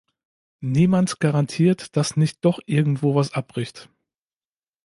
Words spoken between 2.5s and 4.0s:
irgendwo was abbricht.